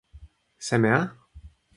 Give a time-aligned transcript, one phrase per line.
[0.57, 1.01] seme a?